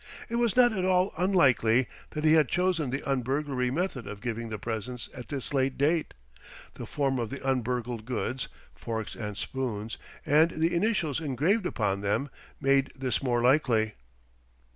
It 0.29 0.37
was 0.37 0.55
not 0.55 0.73
at 0.73 0.83
all 0.83 1.13
unlikely 1.15 1.87
that 2.09 2.23
he 2.23 2.33
had 2.33 2.49
chosen 2.49 2.89
the 2.89 3.03
un 3.07 3.21
burglary 3.21 3.69
method 3.69 4.07
of 4.07 4.19
giving 4.19 4.49
the 4.49 4.57
presents 4.57 5.09
at 5.13 5.27
this 5.27 5.53
late 5.53 5.77
date. 5.77 6.15
The 6.73 6.87
form 6.87 7.19
of 7.19 7.29
the 7.29 7.47
un 7.47 7.61
burgled 7.61 8.03
goods 8.03 8.47
forks 8.73 9.13
and 9.15 9.37
spoons 9.37 9.99
and 10.25 10.49
the 10.49 10.73
initials 10.73 11.19
engraved 11.21 11.67
upon 11.67 12.01
them, 12.01 12.31
made 12.59 12.91
this 12.95 13.21
more 13.21 13.43
likely. 13.43 13.93